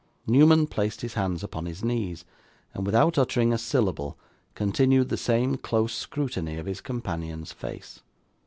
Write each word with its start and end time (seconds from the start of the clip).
Newman 0.25 0.65
placed 0.65 1.01
his 1.01 1.13
hands 1.13 1.43
upon 1.43 1.67
his 1.67 1.83
knees, 1.83 2.25
and, 2.73 2.87
without 2.87 3.19
uttering 3.19 3.53
a 3.53 3.57
syllable, 3.59 4.17
continued 4.55 5.09
the 5.09 5.15
same 5.15 5.57
close 5.57 5.93
scrutiny 5.93 6.57
of 6.57 6.65
his 6.65 6.81
companion's 6.81 7.51
face. 7.53 8.01